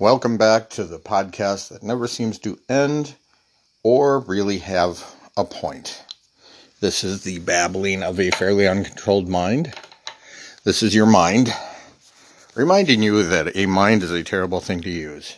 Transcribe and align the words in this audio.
Welcome 0.00 0.38
back 0.38 0.70
to 0.70 0.84
the 0.84 0.98
podcast 0.98 1.68
that 1.68 1.82
never 1.82 2.08
seems 2.08 2.38
to 2.38 2.58
end 2.70 3.16
or 3.82 4.20
really 4.20 4.56
have 4.60 5.04
a 5.36 5.44
point. 5.44 6.02
This 6.80 7.04
is 7.04 7.22
the 7.22 7.38
babbling 7.40 8.02
of 8.02 8.18
a 8.18 8.30
fairly 8.30 8.66
uncontrolled 8.66 9.28
mind. 9.28 9.74
This 10.64 10.82
is 10.82 10.94
your 10.94 11.04
mind, 11.04 11.52
reminding 12.54 13.02
you 13.02 13.22
that 13.24 13.54
a 13.54 13.66
mind 13.66 14.02
is 14.02 14.10
a 14.10 14.22
terrible 14.24 14.60
thing 14.60 14.80
to 14.80 14.88
use. 14.88 15.36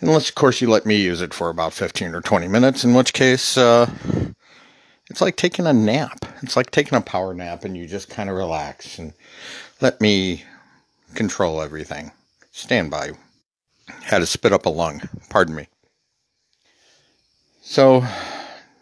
Unless, 0.00 0.28
of 0.28 0.34
course, 0.34 0.60
you 0.60 0.68
let 0.68 0.84
me 0.84 0.96
use 0.96 1.22
it 1.22 1.32
for 1.32 1.48
about 1.48 1.72
15 1.72 2.14
or 2.14 2.20
20 2.20 2.48
minutes, 2.48 2.84
in 2.84 2.92
which 2.92 3.14
case, 3.14 3.56
uh, 3.56 3.90
it's 5.08 5.22
like 5.22 5.36
taking 5.36 5.66
a 5.66 5.72
nap. 5.72 6.26
It's 6.42 6.54
like 6.54 6.70
taking 6.70 6.98
a 6.98 7.00
power 7.00 7.32
nap 7.32 7.64
and 7.64 7.78
you 7.78 7.86
just 7.86 8.10
kind 8.10 8.28
of 8.28 8.36
relax 8.36 8.98
and 8.98 9.14
let 9.80 10.02
me 10.02 10.44
control 11.14 11.62
everything. 11.62 12.12
Stand 12.52 12.90
by 12.90 13.12
had 14.02 14.18
to 14.18 14.26
spit 14.26 14.52
up 14.52 14.66
a 14.66 14.70
lung. 14.70 15.02
Pardon 15.30 15.54
me. 15.54 15.68
So, 17.60 18.04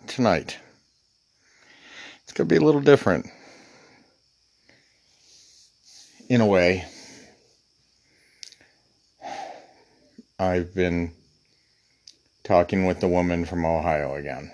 tonight, 0.07 0.59
it's 2.23 2.33
going 2.33 2.49
to 2.49 2.55
be 2.55 2.61
a 2.61 2.65
little 2.65 2.81
different. 2.81 3.27
In 6.29 6.41
a 6.41 6.47
way, 6.47 6.85
I've 10.39 10.75
been 10.75 11.13
talking 12.45 12.87
with 12.87 13.01
the 13.01 13.09
woman 13.09 13.45
from 13.45 13.65
Ohio 13.65 14.15
again. 14.15 14.53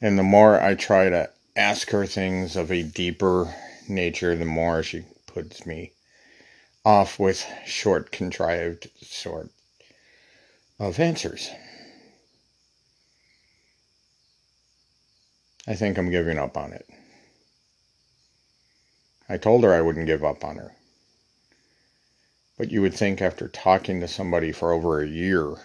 And 0.00 0.18
the 0.18 0.22
more 0.22 0.60
I 0.60 0.74
try 0.74 1.08
to 1.08 1.30
ask 1.56 1.90
her 1.90 2.06
things 2.06 2.56
of 2.56 2.72
a 2.72 2.82
deeper 2.82 3.54
nature, 3.88 4.34
the 4.34 4.44
more 4.44 4.82
she 4.82 5.04
puts 5.26 5.66
me 5.66 5.92
off 6.88 7.18
with 7.18 7.44
short, 7.66 8.10
contrived 8.10 8.88
sort 9.02 9.50
of 10.80 10.98
answers. 10.98 11.50
I 15.66 15.74
think 15.74 15.98
I'm 15.98 16.10
giving 16.10 16.38
up 16.38 16.56
on 16.56 16.72
it. 16.72 16.88
I 19.28 19.36
told 19.36 19.64
her 19.64 19.74
I 19.74 19.82
wouldn't 19.82 20.06
give 20.06 20.24
up 20.24 20.42
on 20.42 20.56
her. 20.56 20.72
But 22.56 22.70
you 22.70 22.80
would 22.80 22.94
think 22.94 23.20
after 23.20 23.48
talking 23.48 24.00
to 24.00 24.08
somebody 24.08 24.50
for 24.50 24.72
over 24.72 25.02
a 25.02 25.06
year 25.06 25.56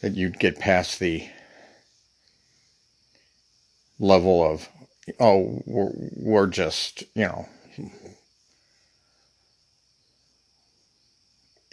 that 0.00 0.14
you'd 0.14 0.38
get 0.38 0.58
past 0.58 0.98
the 0.98 1.28
level 3.98 4.42
of, 4.42 4.66
oh, 5.20 5.62
we're, 5.66 5.92
we're 6.16 6.46
just, 6.46 7.02
you 7.14 7.26
know, 7.26 7.46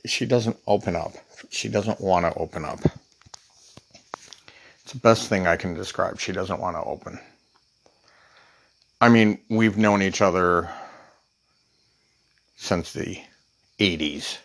she 0.07 0.25
doesn't 0.25 0.57
open 0.67 0.95
up. 0.95 1.13
She 1.49 1.69
doesn't 1.69 2.01
want 2.01 2.25
to 2.25 2.39
open 2.39 2.65
up. 2.65 2.79
It's 4.83 4.93
the 4.93 4.99
best 4.99 5.27
thing 5.27 5.47
I 5.47 5.57
can 5.57 5.73
describe. 5.73 6.19
She 6.19 6.31
doesn't 6.31 6.59
want 6.59 6.75
to 6.77 6.83
open. 6.83 7.19
I 8.99 9.09
mean, 9.09 9.39
we've 9.49 9.77
known 9.77 10.01
each 10.01 10.21
other 10.21 10.69
since 12.55 12.93
the 12.93 13.19
80s, 13.79 14.37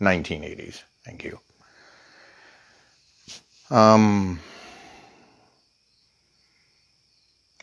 1980s. 0.00 0.82
Thank 1.04 1.24
you. 1.24 1.38
Um, 3.70 4.40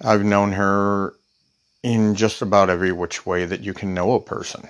I've 0.01 0.23
known 0.23 0.51
her 0.51 1.15
in 1.81 2.15
just 2.15 2.41
about 2.41 2.69
every 2.69 2.91
which 2.91 3.25
way 3.25 3.45
that 3.45 3.61
you 3.61 3.73
can 3.73 3.93
know 3.93 4.13
a 4.13 4.21
person. 4.21 4.67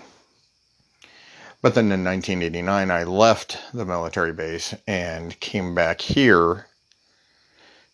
But 1.65 1.73
then 1.73 1.91
in 1.91 2.03
1989, 2.03 2.91
I 2.91 3.03
left 3.05 3.57
the 3.73 3.85
military 3.85 4.31
base 4.33 4.75
and 4.85 5.39
came 5.39 5.73
back 5.73 5.99
here 5.99 6.67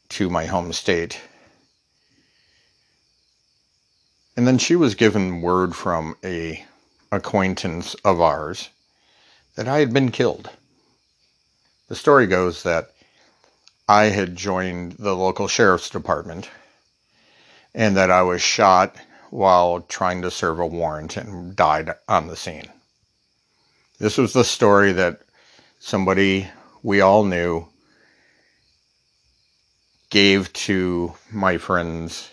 to 0.10 0.30
my 0.30 0.46
home 0.46 0.74
state. 0.74 1.22
And 4.36 4.46
then 4.46 4.58
she 4.58 4.76
was 4.76 4.96
given 4.96 5.42
word 5.42 5.74
from 5.74 6.18
a 6.22 6.66
acquaintance 7.14 7.94
of 8.04 8.20
ours 8.20 8.68
that 9.56 9.70
I 9.70 9.80
had 9.80 9.94
been 9.94 10.12
killed. 10.12 10.50
The 11.88 11.96
story 11.96 12.28
goes 12.28 12.64
that 12.64 12.92
I 13.88 14.08
had 14.08 14.36
joined 14.36 14.98
the 15.00 15.16
local 15.16 15.48
sheriff's 15.48 15.90
department 15.90 16.50
and 17.74 17.96
that 17.96 18.12
I 18.12 18.24
was 18.24 18.42
shot 18.42 18.98
while 19.30 19.80
trying 19.80 20.24
to 20.24 20.30
serve 20.30 20.60
a 20.60 20.68
warrant 20.68 21.16
and 21.16 21.56
died 21.56 21.96
on 22.10 22.28
the 22.28 22.36
scene. 22.36 22.70
This 24.02 24.18
was 24.18 24.34
the 24.34 24.44
story 24.44 24.94
that 24.94 25.22
somebody 25.78 26.50
we 26.82 27.02
all 27.02 27.24
knew 27.24 27.68
gave 30.10 30.52
to 30.54 31.14
my 31.32 31.60
friends 31.60 32.32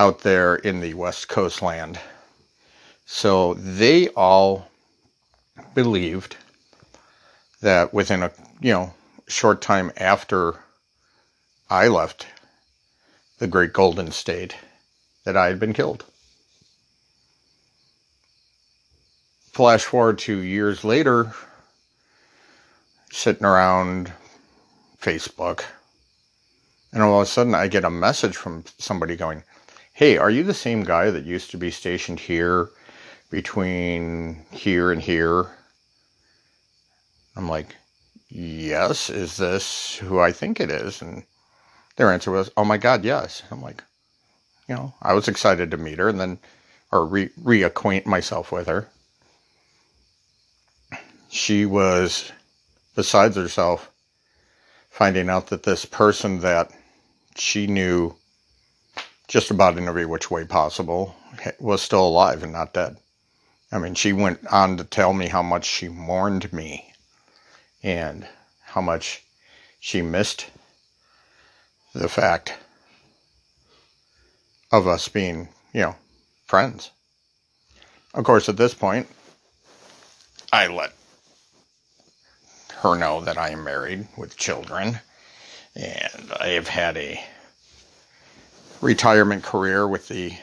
out 0.00 0.22
there 0.22 0.56
in 0.56 0.80
the 0.80 0.94
West 0.94 1.28
Coast 1.28 1.62
land. 1.62 2.00
So 3.06 3.54
they 3.54 4.08
all 4.08 4.66
believed 5.76 6.34
that 7.60 7.94
within 7.94 8.24
a 8.24 8.32
you 8.60 8.72
know 8.72 8.94
short 9.28 9.62
time 9.62 9.92
after 9.96 10.56
I 11.70 11.86
left 11.86 12.26
the 13.38 13.46
Great 13.46 13.72
Golden 13.72 14.10
State 14.10 14.56
that 15.24 15.36
I 15.36 15.46
had 15.46 15.60
been 15.60 15.72
killed. 15.72 16.04
Flash 19.58 19.82
forward 19.86 20.16
to 20.16 20.38
years 20.38 20.84
later, 20.84 21.32
sitting 23.10 23.44
around 23.44 24.12
Facebook, 25.02 25.64
and 26.92 27.02
all 27.02 27.20
of 27.20 27.26
a 27.26 27.28
sudden 27.28 27.56
I 27.56 27.66
get 27.66 27.84
a 27.84 27.90
message 27.90 28.36
from 28.36 28.62
somebody 28.78 29.16
going, 29.16 29.42
Hey, 29.92 30.16
are 30.16 30.30
you 30.30 30.44
the 30.44 30.54
same 30.54 30.84
guy 30.84 31.10
that 31.10 31.24
used 31.24 31.50
to 31.50 31.56
be 31.56 31.72
stationed 31.72 32.20
here 32.20 32.70
between 33.32 34.44
here 34.52 34.92
and 34.92 35.02
here? 35.02 35.50
I'm 37.34 37.48
like, 37.48 37.74
Yes, 38.28 39.10
is 39.10 39.38
this 39.38 39.96
who 39.96 40.20
I 40.20 40.30
think 40.30 40.60
it 40.60 40.70
is? 40.70 41.02
And 41.02 41.24
their 41.96 42.12
answer 42.12 42.30
was, 42.30 42.48
Oh 42.56 42.64
my 42.64 42.78
God, 42.78 43.04
yes. 43.04 43.42
I'm 43.50 43.60
like, 43.60 43.82
You 44.68 44.76
know, 44.76 44.94
I 45.02 45.14
was 45.14 45.26
excited 45.26 45.72
to 45.72 45.76
meet 45.76 45.98
her 45.98 46.08
and 46.08 46.20
then, 46.20 46.38
or 46.92 47.04
re- 47.04 47.30
reacquaint 47.42 48.06
myself 48.06 48.52
with 48.52 48.68
her 48.68 48.88
she 51.28 51.66
was 51.66 52.32
besides 52.94 53.36
herself 53.36 53.90
finding 54.90 55.28
out 55.28 55.48
that 55.48 55.62
this 55.62 55.84
person 55.84 56.40
that 56.40 56.70
she 57.36 57.66
knew 57.66 58.14
just 59.28 59.50
about 59.50 59.78
in 59.78 59.86
every 59.86 60.06
which 60.06 60.30
way 60.30 60.44
possible 60.44 61.14
was 61.60 61.82
still 61.82 62.06
alive 62.06 62.42
and 62.42 62.52
not 62.52 62.72
dead. 62.72 62.96
I 63.70 63.78
mean, 63.78 63.94
she 63.94 64.12
went 64.12 64.46
on 64.46 64.78
to 64.78 64.84
tell 64.84 65.12
me 65.12 65.28
how 65.28 65.42
much 65.42 65.66
she 65.66 65.88
mourned 65.88 66.52
me 66.52 66.92
and 67.82 68.26
how 68.64 68.80
much 68.80 69.22
she 69.78 70.02
missed 70.02 70.46
the 71.94 72.08
fact 72.08 72.54
of 74.72 74.86
us 74.86 75.08
being, 75.08 75.48
you 75.72 75.82
know, 75.82 75.96
friends. 76.46 76.90
Of 78.14 78.24
course, 78.24 78.48
at 78.48 78.56
this 78.56 78.74
point, 78.74 79.06
I 80.52 80.66
let 80.66 80.97
her 82.82 82.96
know 82.96 83.20
that 83.20 83.36
I 83.36 83.50
am 83.50 83.64
married 83.64 84.06
with 84.16 84.36
children 84.36 85.00
and 85.74 86.32
I 86.40 86.48
have 86.48 86.68
had 86.68 86.96
a 86.96 87.20
retirement 88.80 89.42
career 89.42 89.86
with 89.86 90.08
the 90.08 90.36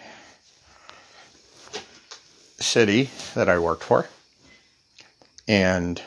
city 2.59 3.09
that 3.35 3.49
I 3.49 3.59
worked 3.59 3.83
for. 3.83 4.07
And 5.47 6.01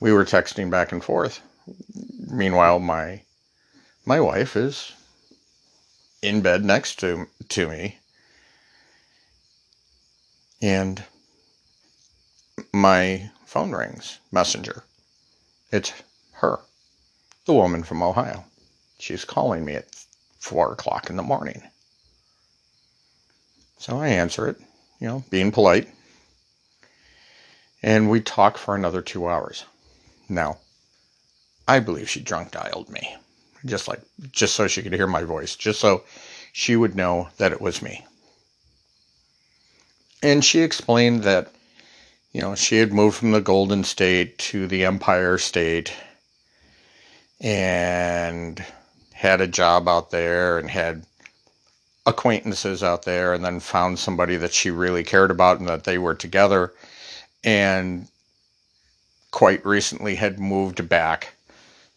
we 0.00 0.12
were 0.12 0.24
texting 0.24 0.70
back 0.70 0.92
and 0.92 1.02
forth. 1.02 1.40
Meanwhile, 2.30 2.80
my 2.80 3.22
my 4.04 4.20
wife 4.20 4.56
is 4.56 4.92
in 6.22 6.40
bed 6.40 6.64
next 6.64 6.98
to 7.00 7.26
to 7.50 7.68
me. 7.68 7.98
And 10.60 11.04
my 12.72 13.30
phone 13.48 13.72
rings, 13.72 14.18
messenger. 14.30 14.84
It's 15.72 15.94
her, 16.32 16.60
the 17.46 17.54
woman 17.54 17.82
from 17.82 18.02
Ohio. 18.02 18.44
She's 18.98 19.24
calling 19.24 19.64
me 19.64 19.72
at 19.72 19.86
four 20.38 20.70
o'clock 20.70 21.08
in 21.08 21.16
the 21.16 21.22
morning. 21.22 21.62
So 23.78 23.98
I 23.98 24.08
answer 24.08 24.48
it, 24.48 24.60
you 25.00 25.08
know, 25.08 25.24
being 25.30 25.50
polite. 25.50 25.88
And 27.82 28.10
we 28.10 28.20
talk 28.20 28.58
for 28.58 28.74
another 28.74 29.00
two 29.00 29.26
hours. 29.26 29.64
Now, 30.28 30.58
I 31.66 31.80
believe 31.80 32.10
she 32.10 32.20
drunk 32.20 32.50
dialed 32.50 32.90
me. 32.90 33.16
Just 33.64 33.88
like, 33.88 34.02
just 34.30 34.56
so 34.56 34.68
she 34.68 34.82
could 34.82 34.92
hear 34.92 35.06
my 35.06 35.22
voice, 35.22 35.56
just 35.56 35.80
so 35.80 36.04
she 36.52 36.76
would 36.76 36.94
know 36.94 37.30
that 37.38 37.52
it 37.52 37.62
was 37.62 37.80
me. 37.80 38.04
And 40.22 40.44
she 40.44 40.60
explained 40.60 41.22
that, 41.22 41.50
you 42.32 42.40
know, 42.40 42.54
she 42.54 42.78
had 42.78 42.92
moved 42.92 43.16
from 43.16 43.32
the 43.32 43.40
Golden 43.40 43.84
State 43.84 44.38
to 44.38 44.66
the 44.66 44.84
Empire 44.84 45.38
State 45.38 45.92
and 47.40 48.64
had 49.12 49.40
a 49.40 49.46
job 49.46 49.88
out 49.88 50.10
there 50.10 50.58
and 50.58 50.70
had 50.70 51.04
acquaintances 52.06 52.82
out 52.82 53.04
there 53.04 53.34
and 53.34 53.44
then 53.44 53.60
found 53.60 53.98
somebody 53.98 54.36
that 54.36 54.52
she 54.52 54.70
really 54.70 55.04
cared 55.04 55.30
about 55.30 55.58
and 55.58 55.68
that 55.68 55.84
they 55.84 55.98
were 55.98 56.14
together 56.14 56.72
and 57.44 58.08
quite 59.30 59.64
recently 59.64 60.14
had 60.14 60.38
moved 60.38 60.88
back 60.88 61.34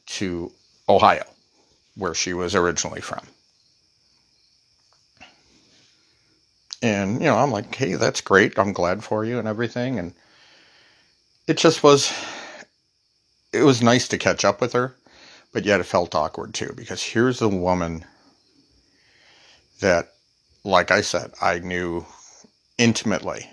to 0.06 0.52
Ohio 0.90 1.24
where 1.96 2.14
she 2.14 2.34
was 2.34 2.56
originally 2.56 3.02
from. 3.02 3.26
And, 6.82 7.16
you 7.22 7.28
know, 7.28 7.38
I'm 7.38 7.52
like, 7.52 7.74
hey, 7.76 7.94
that's 7.94 8.22
great. 8.22 8.58
I'm 8.60 8.74
glad 8.74 9.04
for 9.04 9.26
you 9.26 9.40
and 9.40 9.48
everything. 9.48 10.00
And 10.00 10.14
it 11.48 11.58
just 11.58 11.84
was, 11.84 12.14
it 13.54 13.64
was 13.64 13.82
nice 13.84 14.08
to 14.10 14.18
catch 14.18 14.46
up 14.46 14.62
with 14.62 14.74
her, 14.74 14.96
but 15.54 15.66
yet 15.66 15.80
it 15.80 15.86
felt 15.86 16.16
awkward 16.16 16.54
too, 16.54 16.74
because 16.76 17.04
here's 17.04 17.40
the 17.40 17.50
woman 17.50 18.06
that, 19.82 20.14
like 20.64 20.92
I 20.92 21.02
said, 21.02 21.34
I 21.42 21.60
knew 21.60 22.06
intimately. 22.78 23.50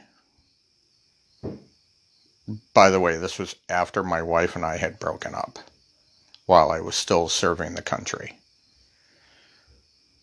By 2.74 2.90
the 2.90 3.00
way, 3.00 3.16
this 3.16 3.38
was 3.38 3.56
after 3.68 4.02
my 4.02 4.22
wife 4.22 4.56
and 4.56 4.64
I 4.64 4.78
had 4.78 4.98
broken 4.98 5.34
up 5.34 5.58
while 6.46 6.70
I 6.70 6.80
was 6.80 6.96
still 6.96 7.28
serving 7.28 7.74
the 7.74 7.82
country. 7.82 8.37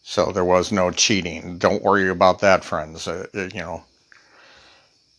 So 0.08 0.32
there 0.32 0.46
was 0.46 0.72
no 0.72 0.92
cheating. 0.92 1.58
Don't 1.58 1.82
worry 1.82 2.08
about 2.10 2.40
that, 2.40 2.64
friends. 2.64 3.08
Uh, 3.08 3.26
uh 3.34 3.50
you 3.52 3.60
know, 3.60 3.84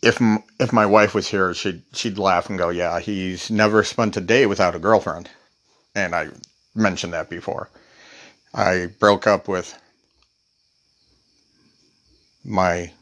if 0.00 0.22
if 0.60 0.72
my 0.72 0.86
wife 0.86 1.12
was 1.12 1.26
here, 1.26 1.52
she'd 1.54 1.82
she'd 1.92 2.18
laugh 2.18 2.48
and 2.48 2.56
go, 2.56 2.68
"Yeah, 2.68 3.00
he's 3.00 3.50
never 3.50 3.82
spent 3.82 4.16
a 4.16 4.20
day 4.20 4.46
without 4.46 4.76
a 4.76 4.78
girlfriend." 4.78 5.28
And 5.96 6.14
I 6.14 6.28
mentioned 6.74 7.12
that 7.14 7.28
before. 7.28 7.68
I 8.54 8.86
broke 9.00 9.26
up 9.26 9.48
with 9.48 9.74
my 12.44 12.92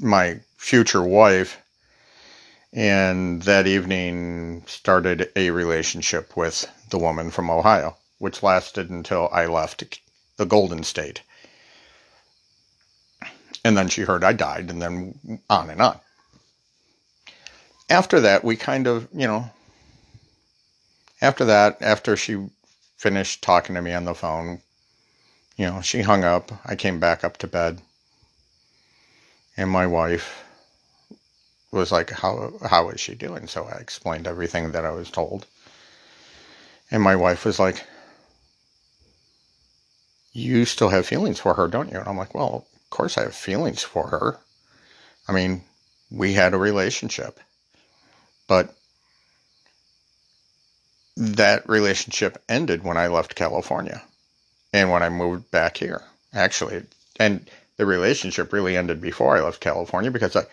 my 0.00 0.40
future 0.56 1.02
wife 1.04 1.56
and 2.72 3.42
that 3.42 3.68
evening 3.68 4.64
started 4.66 5.30
a 5.36 5.50
relationship 5.50 6.36
with 6.36 6.68
the 6.90 6.98
woman 6.98 7.30
from 7.30 7.48
Ohio, 7.48 7.96
which 8.18 8.42
lasted 8.42 8.90
until 8.90 9.28
I 9.32 9.46
left 9.46 9.84
the 10.36 10.46
Golden 10.46 10.82
State. 10.82 11.22
And 13.64 13.76
then 13.76 13.88
she 13.88 14.02
heard 14.02 14.24
I 14.24 14.32
died, 14.32 14.68
and 14.70 14.82
then 14.82 15.40
on 15.48 15.70
and 15.70 15.80
on. 15.80 15.98
After 17.88 18.20
that, 18.20 18.44
we 18.44 18.56
kind 18.56 18.86
of, 18.86 19.08
you 19.12 19.26
know, 19.26 19.50
after 21.20 21.46
that, 21.46 21.80
after 21.80 22.16
she 22.16 22.46
finished 22.96 23.42
talking 23.42 23.74
to 23.74 23.82
me 23.82 23.94
on 23.94 24.04
the 24.04 24.14
phone, 24.14 24.60
you 25.56 25.66
know, 25.66 25.80
she 25.80 26.02
hung 26.02 26.24
up. 26.24 26.50
I 26.66 26.74
came 26.76 26.98
back 27.00 27.24
up 27.24 27.38
to 27.38 27.46
bed. 27.46 27.80
And 29.56 29.70
my 29.70 29.86
wife 29.86 30.44
was 31.70 31.92
like, 31.92 32.10
how, 32.10 32.52
how 32.68 32.88
is 32.90 33.00
she 33.00 33.14
doing? 33.14 33.46
So 33.46 33.64
I 33.64 33.76
explained 33.76 34.26
everything 34.26 34.72
that 34.72 34.84
I 34.84 34.90
was 34.90 35.10
told. 35.10 35.46
And 36.90 37.02
my 37.02 37.16
wife 37.16 37.44
was 37.44 37.58
like, 37.58 37.84
you 40.34 40.64
still 40.64 40.88
have 40.88 41.06
feelings 41.06 41.38
for 41.38 41.54
her, 41.54 41.68
don't 41.68 41.90
you? 41.90 41.98
And 41.98 42.08
I'm 42.08 42.18
like, 42.18 42.34
well, 42.34 42.66
of 42.74 42.90
course 42.90 43.16
I 43.16 43.22
have 43.22 43.34
feelings 43.34 43.82
for 43.82 44.08
her. 44.08 44.38
I 45.28 45.32
mean, 45.32 45.62
we 46.10 46.34
had 46.34 46.52
a 46.52 46.58
relationship, 46.58 47.40
but 48.46 48.74
that 51.16 51.66
relationship 51.68 52.42
ended 52.48 52.82
when 52.82 52.96
I 52.96 53.06
left 53.06 53.36
California 53.36 54.02
and 54.72 54.90
when 54.90 55.04
I 55.04 55.08
moved 55.08 55.50
back 55.52 55.76
here, 55.76 56.02
actually. 56.34 56.82
And 57.20 57.48
the 57.76 57.86
relationship 57.86 58.52
really 58.52 58.76
ended 58.76 59.00
before 59.00 59.36
I 59.36 59.40
left 59.40 59.60
California 59.60 60.10
because 60.10 60.34
I, 60.34 60.44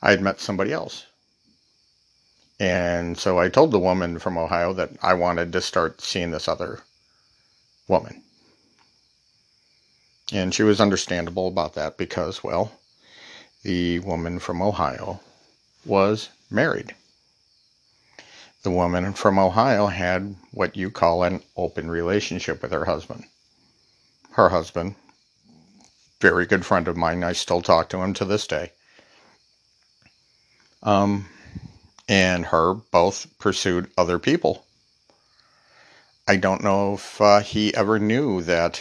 I 0.00 0.12
had 0.12 0.22
met 0.22 0.40
somebody 0.40 0.72
else. 0.72 1.06
And 2.60 3.18
so 3.18 3.38
I 3.38 3.48
told 3.48 3.72
the 3.72 3.78
woman 3.80 4.20
from 4.20 4.38
Ohio 4.38 4.72
that 4.74 4.90
I 5.02 5.14
wanted 5.14 5.52
to 5.52 5.60
start 5.60 6.00
seeing 6.00 6.30
this 6.30 6.46
other 6.46 6.80
woman. 7.88 8.22
And 10.32 10.54
she 10.54 10.62
was 10.62 10.80
understandable 10.80 11.48
about 11.48 11.74
that 11.74 11.96
because, 11.96 12.44
well, 12.44 12.72
the 13.62 13.98
woman 14.00 14.38
from 14.38 14.62
Ohio 14.62 15.20
was 15.84 16.28
married. 16.50 16.94
The 18.62 18.70
woman 18.70 19.12
from 19.14 19.38
Ohio 19.38 19.86
had 19.86 20.36
what 20.52 20.76
you 20.76 20.90
call 20.90 21.22
an 21.22 21.42
open 21.56 21.90
relationship 21.90 22.62
with 22.62 22.72
her 22.72 22.84
husband. 22.84 23.24
Her 24.32 24.50
husband, 24.50 24.94
very 26.20 26.46
good 26.46 26.64
friend 26.64 26.86
of 26.86 26.96
mine, 26.96 27.24
I 27.24 27.32
still 27.32 27.62
talk 27.62 27.88
to 27.88 27.98
him 27.98 28.14
to 28.14 28.24
this 28.24 28.46
day. 28.46 28.72
Um, 30.82 31.28
and 32.08 32.46
her 32.46 32.74
both 32.74 33.26
pursued 33.38 33.90
other 33.96 34.18
people. 34.18 34.64
I 36.28 36.36
don't 36.36 36.62
know 36.62 36.94
if 36.94 37.20
uh, 37.20 37.40
he 37.40 37.74
ever 37.74 37.98
knew 37.98 38.42
that 38.42 38.80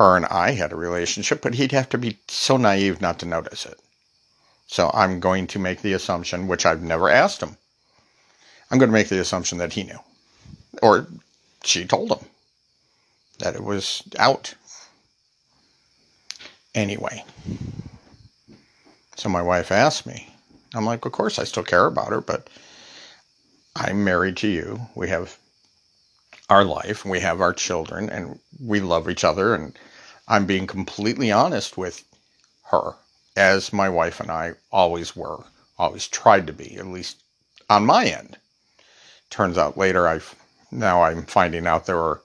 her 0.00 0.16
and 0.16 0.24
I 0.26 0.52
had 0.52 0.72
a 0.72 0.76
relationship, 0.76 1.42
but 1.42 1.54
he'd 1.54 1.72
have 1.72 1.90
to 1.90 1.98
be 1.98 2.18
so 2.26 2.56
naive 2.56 3.02
not 3.02 3.18
to 3.18 3.26
notice 3.26 3.66
it. 3.66 3.78
So 4.66 4.90
I'm 4.94 5.20
going 5.20 5.46
to 5.48 5.58
make 5.58 5.82
the 5.82 5.92
assumption, 5.92 6.48
which 6.48 6.64
I've 6.64 6.82
never 6.82 7.10
asked 7.10 7.42
him. 7.42 7.58
I'm 8.70 8.78
going 8.78 8.88
to 8.88 8.94
make 8.94 9.10
the 9.10 9.20
assumption 9.20 9.58
that 9.58 9.74
he 9.74 9.82
knew. 9.82 9.98
Or 10.82 11.06
she 11.64 11.84
told 11.84 12.12
him 12.12 12.26
that 13.40 13.54
it 13.54 13.62
was 13.62 14.02
out. 14.18 14.54
Anyway. 16.74 17.22
So 19.16 19.28
my 19.28 19.42
wife 19.42 19.70
asked 19.70 20.06
me. 20.06 20.34
I'm 20.74 20.86
like, 20.86 21.04
of 21.04 21.12
course 21.12 21.38
I 21.38 21.44
still 21.44 21.64
care 21.64 21.84
about 21.84 22.08
her, 22.08 22.22
but 22.22 22.48
I'm 23.76 24.02
married 24.02 24.38
to 24.38 24.48
you. 24.48 24.80
We 24.94 25.10
have 25.10 25.36
our 26.48 26.64
life, 26.64 27.04
we 27.04 27.20
have 27.20 27.42
our 27.42 27.52
children, 27.52 28.08
and 28.08 28.38
we 28.58 28.80
love 28.80 29.10
each 29.10 29.24
other, 29.24 29.54
and 29.54 29.76
I'm 30.30 30.46
being 30.46 30.68
completely 30.68 31.32
honest 31.32 31.76
with 31.76 32.04
her, 32.70 32.92
as 33.36 33.72
my 33.72 33.88
wife 33.88 34.20
and 34.20 34.30
I 34.30 34.52
always 34.70 35.16
were, 35.16 35.42
always 35.76 36.06
tried 36.06 36.46
to 36.46 36.52
be, 36.52 36.76
at 36.76 36.86
least 36.86 37.24
on 37.68 37.84
my 37.84 38.06
end. 38.06 38.38
Turns 39.28 39.58
out 39.58 39.76
later, 39.76 40.06
I've 40.06 40.36
now 40.70 41.02
I'm 41.02 41.24
finding 41.26 41.66
out 41.66 41.86
there 41.86 41.96
were 41.96 42.22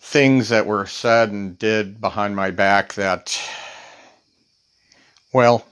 things 0.00 0.48
that 0.48 0.64
were 0.64 0.86
said 0.86 1.30
and 1.30 1.58
did 1.58 2.00
behind 2.00 2.34
my 2.34 2.50
back 2.50 2.94
that, 2.94 3.38
well, 5.34 5.66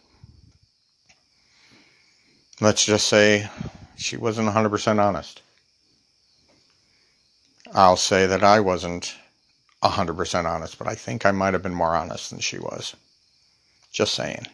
let's 2.61 2.85
just 2.85 3.07
say 3.07 3.49
she 3.97 4.19
wasn't 4.19 4.51
100% 4.51 5.03
honest. 5.03 5.41
I'll 7.73 7.97
say 7.97 8.27
that 8.27 8.45
I 8.45 8.61
wasn't 8.61 9.15
100% 9.85 10.45
honest, 10.47 10.79
but 10.79 10.89
I 10.89 10.95
think 10.95 11.27
I 11.27 11.33
might 11.33 11.55
have 11.55 11.63
been 11.63 11.75
more 11.75 11.97
honest 11.97 12.31
than 12.31 12.41
she 12.41 12.59
was. 12.59 12.97
Just 13.93 14.15
saying. 14.15 14.47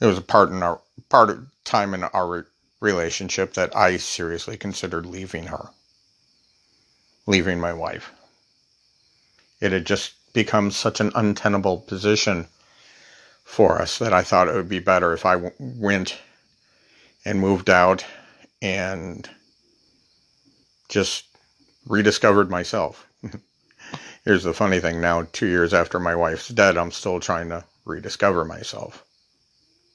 It 0.00 0.06
was 0.06 0.18
a 0.18 0.22
part 0.22 0.50
in 0.50 0.62
our 0.62 0.80
part 1.08 1.30
of 1.30 1.46
time 1.64 1.94
in 1.94 2.04
our 2.04 2.46
relationship 2.80 3.54
that 3.54 3.76
I 3.76 3.96
seriously 3.96 4.56
considered 4.56 5.06
leaving 5.06 5.46
her. 5.46 5.70
Leaving 7.26 7.60
my 7.60 7.72
wife. 7.72 8.12
It 9.60 9.72
had 9.72 9.86
just 9.86 10.14
become 10.32 10.70
such 10.70 11.00
an 11.00 11.12
untenable 11.14 11.78
position 11.78 12.48
for 13.44 13.82
us 13.82 13.98
that 13.98 14.12
I 14.12 14.22
thought 14.22 14.48
it 14.48 14.54
would 14.54 14.68
be 14.68 14.78
better 14.80 15.12
if 15.14 15.26
I 15.26 15.34
w- 15.34 15.52
went 15.58 16.18
and 17.24 17.40
moved 17.40 17.70
out 17.70 18.04
and 18.62 19.28
just 20.88 21.26
rediscovered 21.86 22.50
myself. 22.50 23.07
Here's 24.28 24.44
the 24.44 24.52
funny 24.52 24.78
thing 24.78 25.00
now, 25.00 25.26
two 25.32 25.46
years 25.46 25.72
after 25.72 25.98
my 25.98 26.14
wife's 26.14 26.48
dead, 26.48 26.76
I'm 26.76 26.90
still 26.90 27.18
trying 27.18 27.48
to 27.48 27.64
rediscover 27.86 28.44
myself. 28.44 29.02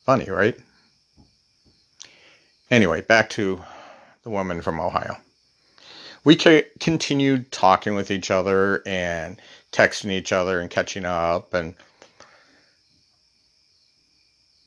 Funny, 0.08 0.26
right? 0.26 0.58
Anyway, 2.72 3.02
back 3.02 3.30
to 3.30 3.62
the 4.24 4.32
woman 4.32 4.64
from 4.64 4.80
Ohio. 4.80 5.18
We 6.24 6.36
continued 6.36 7.52
talking 7.52 7.94
with 7.94 8.10
each 8.10 8.32
other 8.32 8.82
and 8.88 9.40
texting 9.72 10.10
each 10.10 10.32
other 10.32 10.60
and 10.60 10.68
catching 10.68 11.06
up, 11.06 11.54
and 11.54 11.76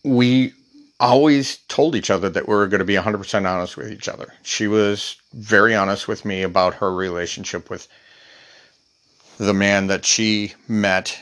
we 0.05 0.53
always 1.01 1.57
told 1.67 1.97
each 1.97 2.11
other 2.11 2.31
that 2.31 2.47
we 2.47 2.55
were 2.55 2.69
going 2.69 2.79
to 2.79 2.85
be 2.85 2.95
100% 2.95 3.51
honest 3.51 3.77
with 3.77 3.91
each 3.91 4.09
other. 4.09 4.33
She 4.45 4.69
was 4.69 5.17
very 5.35 5.75
honest 5.75 6.07
with 6.07 6.25
me 6.25 6.45
about 6.45 6.75
her 6.75 6.95
relationship 6.95 7.69
with 7.69 7.89
the 9.38 9.55
man 9.55 9.87
that 9.88 10.05
she 10.05 10.55
met 10.66 11.19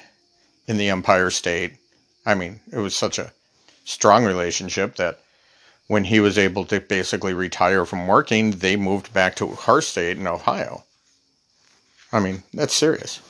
in 0.66 0.76
the 0.76 0.90
Empire 0.90 1.30
State. 1.30 1.74
I 2.24 2.34
mean, 2.34 2.60
it 2.72 2.78
was 2.78 2.96
such 2.96 3.18
a 3.18 3.32
strong 3.84 4.24
relationship 4.24 4.96
that 4.96 5.20
when 5.86 6.04
he 6.04 6.20
was 6.20 6.38
able 6.38 6.64
to 6.66 6.80
basically 6.80 7.34
retire 7.34 7.84
from 7.84 8.06
working, 8.06 8.52
they 8.52 8.76
moved 8.76 9.12
back 9.12 9.36
to 9.36 9.48
her 9.48 9.80
state 9.80 10.16
in 10.16 10.26
Ohio. 10.26 10.84
I 12.12 12.20
mean, 12.20 12.42
that's 12.54 12.74
serious. 12.74 13.20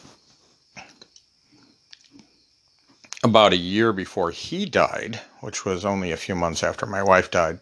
About 3.24 3.54
a 3.54 3.56
year 3.56 3.92
before 3.92 4.30
he 4.30 4.66
died, 4.66 5.20
which 5.40 5.64
was 5.64 5.84
only 5.84 6.12
a 6.12 6.16
few 6.16 6.34
months 6.34 6.62
after 6.62 6.84
my 6.84 7.02
wife 7.02 7.30
died, 7.30 7.58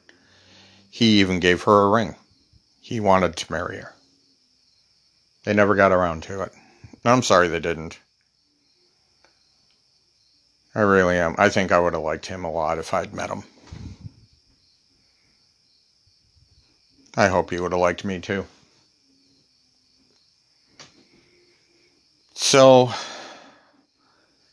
he 0.91 1.21
even 1.21 1.41
gave 1.41 1.63
her 1.63 1.83
a 1.83 1.89
ring. 1.89 2.17
He 2.81 2.99
wanted 2.99 3.37
to 3.37 3.53
marry 3.53 3.79
her. 3.79 3.95
They 5.45 5.55
never 5.55 5.75
got 5.75 5.93
around 5.93 6.25
to 6.25 6.43
it. 6.43 6.53
I'm 7.05 7.23
sorry 7.23 7.49
they 7.49 7.61
didn't. 7.61 7.99
I 10.75 10.81
really 10.81 11.17
am. 11.17 11.35
I 11.37 11.49
think 11.49 11.73
I 11.73 11.79
would 11.79 11.93
have 11.95 12.03
liked 12.03 12.27
him 12.27 12.45
a 12.45 12.51
lot 12.51 12.79
if 12.79 12.95
I'd 12.95 13.13
met 13.13 13.29
him. 13.29 13.43
I 17.17 17.29
hope 17.29 17.51
he 17.51 17.61
would 17.61 17.73
have 17.73 17.81
liked 17.81 18.05
me 18.05 18.21
too. 18.21 18.47
So, 22.35 22.93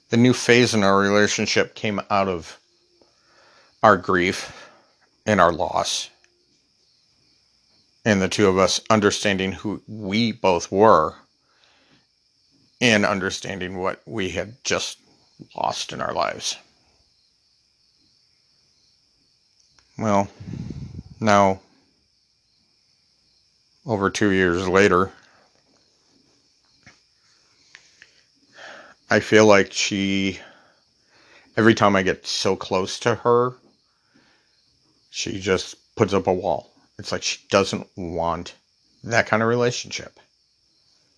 the 0.10 0.18
new 0.18 0.34
phase 0.34 0.74
in 0.74 0.84
our 0.84 0.98
relationship 0.98 1.74
came 1.74 2.01
out 2.10 2.27
of 2.27 2.60
our 3.82 3.96
grief 3.96 4.72
and 5.25 5.39
our 5.39 5.53
loss, 5.53 6.10
and 8.03 8.22
the 8.22 8.27
two 8.27 8.48
of 8.48 8.58
us 8.58 8.82
understanding 8.89 9.53
who 9.53 9.82
we 9.88 10.32
both 10.34 10.72
were 10.72 11.15
and 12.81 13.05
understanding 13.05 13.77
what 13.77 14.01
we 14.05 14.29
had 14.29 14.63
just 14.63 15.00
lost 15.55 15.91
in 15.91 16.01
our 16.01 16.13
lives. 16.13 16.57
Well, 19.98 20.29
now, 21.19 21.59
over 23.86 24.09
two 24.09 24.31
years 24.31 24.67
later, 24.67 25.12
I 29.09 29.19
feel 29.19 29.45
like 29.45 29.74
she, 29.74 30.39
every 31.57 31.74
time 31.74 31.95
I 31.95 32.03
get 32.03 32.25
so 32.25 32.55
close 32.55 33.00
to 33.00 33.15
her, 33.15 33.53
she 35.09 35.39
just 35.39 35.75
puts 35.95 36.13
up 36.13 36.27
a 36.27 36.33
wall. 36.33 36.71
It's 36.98 37.12
like 37.12 37.24
she 37.24 37.39
doesn't 37.50 37.88
want 37.98 38.53
that 39.03 39.27
kind 39.27 39.41
of 39.41 39.50
relationship. 39.50 40.19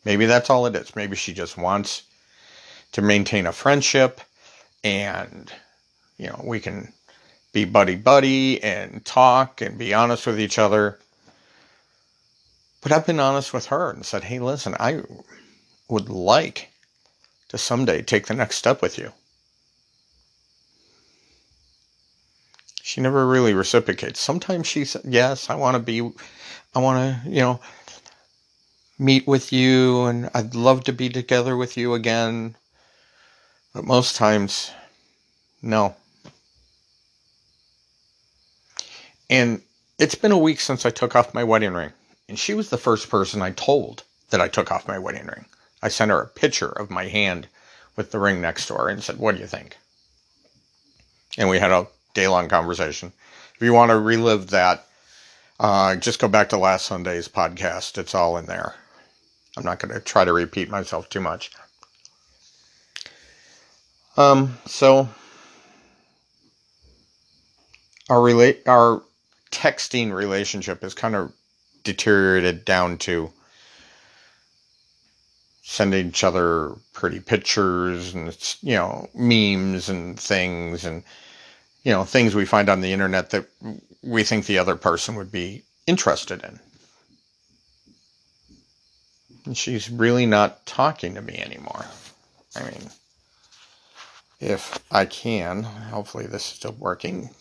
Maybe 0.05 0.25
that's 0.25 0.49
all 0.49 0.65
it 0.65 0.75
is. 0.75 0.95
Maybe 0.95 1.15
she 1.15 1.33
just 1.33 1.57
wants 1.57 2.03
to 2.93 3.01
maintain 3.01 3.45
a 3.45 3.51
friendship 3.51 4.21
and, 4.83 5.51
you 6.17 6.27
know, 6.27 6.41
we 6.43 6.59
can 6.59 6.91
be 7.53 7.65
buddy 7.65 7.95
buddy 7.95 8.61
and 8.63 9.03
talk 9.05 9.61
and 9.61 9.77
be 9.77 9.93
honest 9.93 10.25
with 10.25 10.39
each 10.39 10.57
other. 10.57 10.99
But 12.81 12.91
I've 12.91 13.05
been 13.05 13.19
honest 13.19 13.53
with 13.53 13.67
her 13.67 13.91
and 13.91 14.05
said, 14.05 14.23
hey, 14.23 14.39
listen, 14.39 14.75
I 14.79 15.01
would 15.87 16.09
like 16.09 16.69
to 17.49 17.57
someday 17.57 18.01
take 18.01 18.27
the 18.27 18.33
next 18.33 18.57
step 18.57 18.81
with 18.81 18.97
you. 18.97 19.11
She 22.81 23.01
never 23.01 23.27
really 23.27 23.53
reciprocates. 23.53 24.19
Sometimes 24.19 24.67
she 24.67 24.85
says, 24.85 25.03
yes, 25.05 25.49
I 25.49 25.55
want 25.55 25.75
to 25.75 25.79
be, 25.79 26.01
I 26.73 26.79
want 26.79 27.23
to, 27.23 27.29
you 27.29 27.41
know, 27.41 27.59
meet 29.01 29.27
with 29.27 29.51
you 29.51 30.05
and 30.05 30.29
I'd 30.33 30.53
love 30.53 30.83
to 30.83 30.93
be 30.93 31.09
together 31.09 31.57
with 31.57 31.75
you 31.75 31.95
again. 31.95 32.55
But 33.73 33.83
most 33.83 34.15
times, 34.15 34.71
no. 35.61 35.95
And 39.27 39.61
it's 39.97 40.13
been 40.13 40.31
a 40.31 40.37
week 40.37 40.59
since 40.59 40.85
I 40.85 40.91
took 40.91 41.15
off 41.15 41.33
my 41.33 41.43
wedding 41.43 41.73
ring. 41.73 41.91
And 42.29 42.37
she 42.37 42.53
was 42.53 42.69
the 42.69 42.77
first 42.77 43.09
person 43.09 43.41
I 43.41 43.51
told 43.51 44.03
that 44.29 44.39
I 44.39 44.47
took 44.47 44.71
off 44.71 44.87
my 44.87 44.99
wedding 44.99 45.25
ring. 45.25 45.45
I 45.81 45.89
sent 45.89 46.11
her 46.11 46.21
a 46.21 46.27
picture 46.27 46.69
of 46.69 46.91
my 46.91 47.07
hand 47.07 47.47
with 47.95 48.11
the 48.11 48.19
ring 48.19 48.39
next 48.39 48.67
to 48.67 48.75
her 48.75 48.87
and 48.87 49.03
said, 49.03 49.17
What 49.17 49.35
do 49.35 49.41
you 49.41 49.47
think? 49.47 49.77
And 51.37 51.49
we 51.49 51.57
had 51.57 51.71
a 51.71 51.87
day 52.13 52.27
long 52.27 52.49
conversation. 52.49 53.13
If 53.55 53.61
you 53.61 53.73
want 53.73 53.89
to 53.89 53.97
relive 53.97 54.51
that, 54.51 54.85
uh, 55.59 55.95
just 55.95 56.19
go 56.19 56.27
back 56.27 56.49
to 56.49 56.57
last 56.57 56.85
Sunday's 56.85 57.27
podcast. 57.27 57.97
It's 57.97 58.13
all 58.13 58.37
in 58.37 58.45
there. 58.45 58.75
I'm 59.57 59.63
not 59.63 59.79
going 59.79 59.93
to 59.93 59.99
try 59.99 60.25
to 60.25 60.33
repeat 60.33 60.69
myself 60.69 61.09
too 61.09 61.19
much. 61.19 61.51
Um, 64.17 64.57
so 64.65 65.09
our 68.09 68.19
our 68.67 69.01
texting 69.51 70.13
relationship 70.13 70.83
is 70.83 70.93
kind 70.93 71.15
of 71.15 71.31
deteriorated 71.83 72.65
down 72.65 72.97
to 72.99 73.31
sending 75.63 76.07
each 76.07 76.23
other 76.23 76.73
pretty 76.93 77.19
pictures 77.19 78.13
and 78.13 78.37
you 78.61 78.75
know 78.75 79.07
memes 79.13 79.87
and 79.89 80.19
things 80.19 80.83
and 80.83 81.03
you 81.83 81.91
know 81.91 82.03
things 82.03 82.35
we 82.35 82.45
find 82.45 82.69
on 82.69 82.81
the 82.81 82.91
internet 82.91 83.29
that 83.29 83.45
we 84.03 84.23
think 84.23 84.45
the 84.45 84.57
other 84.57 84.75
person 84.75 85.15
would 85.15 85.31
be 85.31 85.63
interested 85.87 86.43
in. 86.43 86.59
And 89.51 89.57
she's 89.57 89.89
really 89.89 90.25
not 90.25 90.65
talking 90.65 91.15
to 91.15 91.21
me 91.21 91.35
anymore. 91.35 91.85
I 92.55 92.63
mean, 92.63 92.89
if 94.39 94.79
I 94.89 95.03
can. 95.03 95.63
Hopefully, 95.63 96.25
this 96.25 96.43
is 96.43 96.55
still 96.55 96.71
working. 96.79 97.31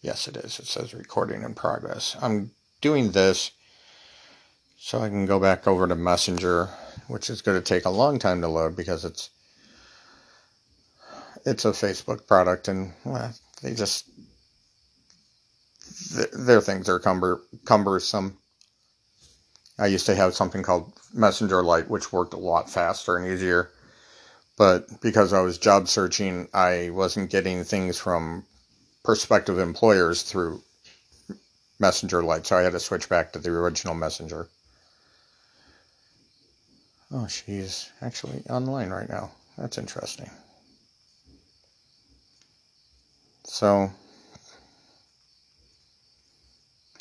Yes, 0.00 0.26
it 0.28 0.38
is. 0.38 0.58
It 0.58 0.68
says 0.68 0.94
recording 0.94 1.42
in 1.42 1.52
progress. 1.52 2.16
I'm 2.18 2.50
doing 2.80 3.12
this 3.12 3.50
so 4.78 5.02
I 5.02 5.10
can 5.10 5.26
go 5.26 5.38
back 5.38 5.68
over 5.68 5.86
to 5.86 5.94
Messenger, 5.94 6.70
which 7.08 7.28
is 7.28 7.42
going 7.42 7.60
to 7.60 7.68
take 7.68 7.84
a 7.84 7.90
long 7.90 8.18
time 8.18 8.40
to 8.40 8.48
load 8.48 8.74
because 8.74 9.04
it's 9.04 9.28
it's 11.44 11.66
a 11.66 11.72
Facebook 11.72 12.26
product 12.26 12.68
and 12.68 12.94
well, 13.04 13.34
they 13.62 13.74
just 13.74 14.08
their 16.32 16.62
things 16.62 16.88
are 16.88 16.98
cumber, 16.98 17.42
cumbersome. 17.66 18.38
I 19.82 19.86
used 19.86 20.06
to 20.06 20.14
have 20.14 20.34
something 20.34 20.62
called 20.62 20.92
Messenger 21.12 21.62
Lite, 21.62 21.90
which 21.90 22.12
worked 22.12 22.34
a 22.34 22.38
lot 22.38 22.70
faster 22.70 23.16
and 23.16 23.26
easier 23.26 23.70
but 24.56 25.00
because 25.00 25.32
I 25.32 25.40
was 25.40 25.58
job 25.58 25.88
searching, 25.88 26.48
I 26.52 26.90
wasn't 26.90 27.30
getting 27.30 27.64
things 27.64 27.98
from 27.98 28.44
prospective 29.02 29.58
employers 29.58 30.22
through 30.22 30.62
Messenger 31.78 32.22
Lite, 32.22 32.46
so 32.46 32.58
I 32.58 32.62
had 32.62 32.72
to 32.72 32.80
switch 32.80 33.08
back 33.08 33.32
to 33.32 33.38
the 33.38 33.50
original 33.50 33.94
Messenger. 33.94 34.48
Oh, 37.10 37.26
she's 37.26 37.90
actually 38.00 38.42
online 38.48 38.90
right 38.90 39.08
now. 39.08 39.32
That's 39.58 39.78
interesting. 39.78 40.30
So, 43.44 43.90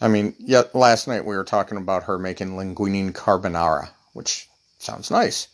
I 0.02 0.08
mean, 0.08 0.36
yet 0.40 0.76
last 0.76 1.08
night 1.08 1.26
we 1.26 1.36
were 1.36 1.44
talking 1.44 1.78
about 1.78 2.04
her 2.04 2.18
making 2.18 2.58
linguine 2.58 3.14
carbonara, 3.14 3.90
which 4.14 4.50
sounds 4.80 5.12
nice 5.12 5.48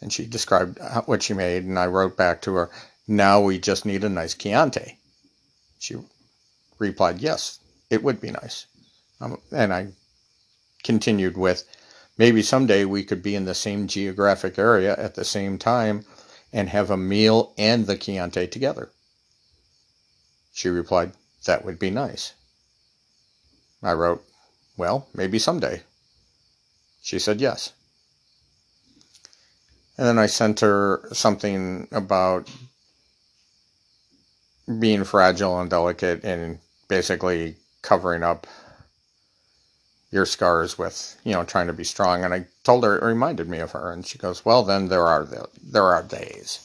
and 0.00 0.12
she 0.12 0.26
described 0.26 0.78
what 1.06 1.22
she 1.22 1.32
made, 1.32 1.64
and 1.64 1.78
I 1.78 1.86
wrote 1.86 2.16
back 2.16 2.42
to 2.42 2.54
her, 2.54 2.70
Now 3.08 3.40
we 3.40 3.58
just 3.58 3.86
need 3.86 4.04
a 4.04 4.08
nice 4.08 4.34
Chianti. 4.34 4.98
She 5.78 5.96
replied, 6.78 7.20
Yes, 7.20 7.60
it 7.88 8.02
would 8.02 8.20
be 8.20 8.30
nice. 8.30 8.66
Um, 9.20 9.40
and 9.50 9.72
I 9.72 9.88
continued 10.84 11.36
with, 11.36 11.64
Maybe 12.18 12.42
someday 12.42 12.84
we 12.84 13.04
could 13.04 13.22
be 13.22 13.34
in 13.34 13.46
the 13.46 13.54
same 13.54 13.88
geographic 13.88 14.58
area 14.58 14.94
at 14.96 15.14
the 15.14 15.24
same 15.24 15.58
time 15.58 16.04
and 16.52 16.68
have 16.68 16.90
a 16.90 16.96
meal 16.96 17.54
and 17.56 17.86
the 17.86 17.96
Chianti 17.96 18.46
together. 18.46 18.90
She 20.52 20.68
replied, 20.68 21.12
That 21.46 21.64
would 21.64 21.78
be 21.78 21.90
nice. 21.90 22.34
I 23.82 23.92
wrote, 23.92 24.24
Well, 24.76 25.08
maybe 25.14 25.38
someday. 25.38 25.82
She 27.02 27.18
said 27.18 27.40
yes. 27.40 27.72
And 29.98 30.06
then 30.06 30.18
I 30.18 30.26
sent 30.26 30.60
her 30.60 31.08
something 31.12 31.88
about 31.92 32.50
being 34.78 35.04
fragile 35.04 35.60
and 35.60 35.70
delicate 35.70 36.24
and 36.24 36.58
basically 36.88 37.56
covering 37.82 38.22
up 38.22 38.46
your 40.10 40.26
scars 40.26 40.78
with, 40.78 41.18
you 41.24 41.32
know, 41.32 41.44
trying 41.44 41.66
to 41.66 41.72
be 41.72 41.84
strong. 41.84 42.24
And 42.24 42.34
I 42.34 42.46
told 42.64 42.84
her, 42.84 42.98
it 42.98 43.04
reminded 43.04 43.48
me 43.48 43.58
of 43.58 43.72
her. 43.72 43.92
And 43.92 44.06
she 44.06 44.18
goes, 44.18 44.44
well, 44.44 44.62
then 44.62 44.88
there 44.88 45.06
are, 45.06 45.24
the, 45.24 45.48
there 45.62 45.84
are 45.84 46.02
days. 46.02 46.60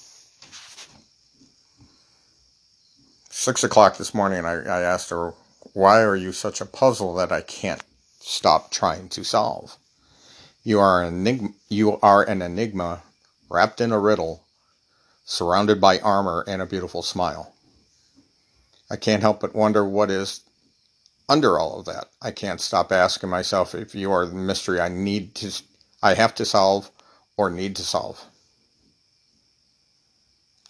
Six 3.29 3.63
o'clock 3.63 3.97
this 3.97 4.13
morning, 4.13 4.45
I, 4.45 4.63
I 4.63 4.81
asked 4.81 5.09
her, 5.09 5.33
why 5.73 6.01
are 6.01 6.15
you 6.15 6.31
such 6.31 6.61
a 6.61 6.65
puzzle 6.65 7.15
that 7.15 7.31
I 7.31 7.41
can't 7.41 7.83
stop 8.19 8.71
trying 8.71 9.09
to 9.09 9.23
solve? 9.23 9.77
You 10.63 10.79
are 10.79 11.03
an 11.03 11.13
enigma, 11.15 11.49
you 11.69 11.99
are 12.01 12.23
an 12.23 12.41
enigma 12.41 13.03
wrapped 13.49 13.81
in 13.81 13.91
a 13.91 13.99
riddle 13.99 14.43
surrounded 15.25 15.79
by 15.79 15.99
armor 15.99 16.43
and 16.47 16.61
a 16.61 16.65
beautiful 16.65 17.03
smile. 17.03 17.53
I 18.89 18.95
can't 18.95 19.21
help 19.21 19.39
but 19.39 19.55
wonder 19.55 19.85
what 19.85 20.11
is 20.11 20.41
under 21.29 21.57
all 21.57 21.79
of 21.79 21.85
that. 21.85 22.09
I 22.21 22.31
can't 22.31 22.59
stop 22.59 22.91
asking 22.91 23.29
myself 23.29 23.73
if 23.73 23.95
you 23.95 24.11
are 24.11 24.25
the 24.25 24.35
mystery 24.35 24.81
I 24.81 24.89
need 24.89 25.33
to, 25.35 25.61
I 26.03 26.13
have 26.15 26.35
to 26.35 26.45
solve 26.45 26.91
or 27.37 27.49
need 27.49 27.77
to 27.77 27.83
solve. 27.83 28.25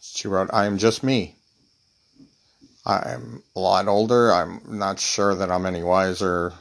She 0.01 0.27
wrote, 0.27 0.49
I 0.53 0.65
am 0.65 0.77
just 0.77 1.03
me. 1.03 1.37
I'm 2.85 3.43
a 3.55 3.59
lot 3.59 3.87
older. 3.87 4.31
I'm 4.33 4.61
not 4.67 4.99
sure 4.99 5.35
that 5.35 5.51
I'm 5.51 5.65
any 5.65 5.83
wiser. 5.83 6.53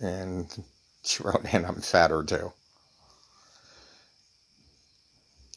And 0.00 0.46
she 1.04 1.22
wrote, 1.22 1.44
and 1.52 1.66
I'm 1.66 1.80
fatter 1.80 2.22
too. 2.22 2.52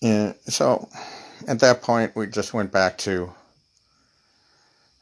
And 0.01 0.35
so 0.47 0.89
at 1.47 1.59
that 1.59 1.81
point, 1.81 2.15
we 2.15 2.27
just 2.27 2.53
went 2.53 2.71
back 2.71 2.97
to. 2.99 3.33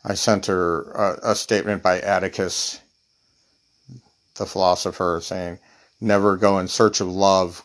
I 0.04 0.14
sent 0.14 0.46
her 0.46 0.92
a, 0.92 1.32
a 1.32 1.36
statement 1.36 1.84
by 1.84 2.00
Atticus, 2.00 2.80
the 4.36 4.46
philosopher, 4.46 5.20
saying, 5.22 5.60
Never 6.00 6.38
go 6.38 6.60
in 6.60 6.68
search 6.68 7.02
of 7.02 7.08
love, 7.08 7.64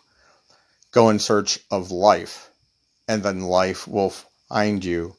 go 0.91 1.11
in 1.11 1.19
search 1.19 1.61
of 1.71 1.91
life, 1.91 2.51
and 3.07 3.23
then 3.23 3.43
life 3.43 3.87
will 3.87 4.13
find 4.49 4.85
you 4.85 5.17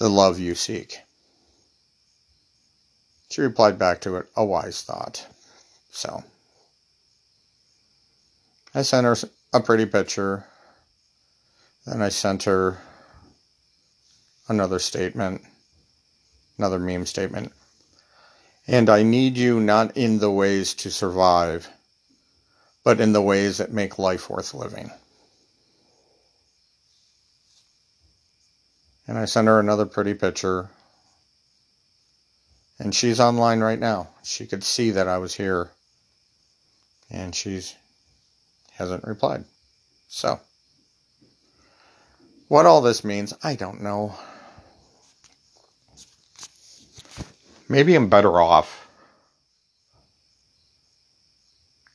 the 0.00 0.10
love 0.10 0.40
you 0.40 0.56
seek. 0.56 0.98
She 3.30 3.42
replied 3.42 3.78
back 3.78 4.00
to 4.00 4.16
it, 4.16 4.26
a 4.34 4.44
wise 4.44 4.82
thought. 4.82 5.24
So, 5.92 6.24
I 8.74 8.82
sent 8.82 9.06
her 9.06 9.16
a 9.52 9.60
pretty 9.60 9.86
picture 9.86 10.46
then 11.86 12.02
I 12.02 12.10
sent 12.10 12.44
her 12.44 12.78
another 14.48 14.78
statement, 14.78 15.42
another 16.58 16.78
meme 16.78 17.06
statement. 17.06 17.52
And 18.66 18.90
I 18.90 19.02
need 19.02 19.36
you 19.36 19.60
not 19.60 19.96
in 19.96 20.18
the 20.18 20.30
ways 20.30 20.74
to 20.74 20.90
survive, 20.90 21.68
but 22.84 23.00
in 23.00 23.12
the 23.12 23.22
ways 23.22 23.58
that 23.58 23.72
make 23.72 23.98
life 23.98 24.28
worth 24.28 24.54
living. 24.54 24.90
And 29.10 29.18
I 29.18 29.24
sent 29.24 29.48
her 29.48 29.58
another 29.58 29.86
pretty 29.86 30.14
picture. 30.14 30.70
And 32.78 32.94
she's 32.94 33.18
online 33.18 33.58
right 33.58 33.80
now. 33.80 34.10
She 34.22 34.46
could 34.46 34.62
see 34.62 34.92
that 34.92 35.08
I 35.08 35.18
was 35.18 35.34
here. 35.34 35.68
And 37.10 37.34
she's 37.34 37.74
hasn't 38.74 39.02
replied. 39.02 39.46
So 40.06 40.38
what 42.46 42.66
all 42.66 42.82
this 42.82 43.02
means, 43.02 43.34
I 43.42 43.56
don't 43.56 43.82
know. 43.82 44.14
Maybe 47.68 47.96
I'm 47.96 48.10
better 48.10 48.40
off 48.40 48.88